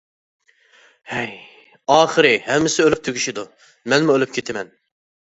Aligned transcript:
ھەي، 1.11 1.27
ئاخىرى 1.95 2.31
ھەممىسى 2.45 2.87
ئۆلۈپ 2.87 3.03
تۈگىشىدۇ، 3.09 3.45
مەنمۇ 3.95 4.17
ئۆلۈپ 4.17 4.35
كېتىمەن. 4.39 4.73